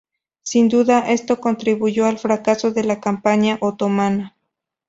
[0.41, 4.35] Sin duda, esto contribuyó al fracaso de la campaña otomana.